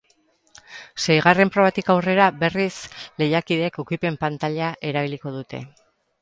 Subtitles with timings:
[1.03, 2.71] Seigarren probatik aurrera, berriz,
[3.23, 5.63] lehiakideek ukipen pantaila erabiliko dute.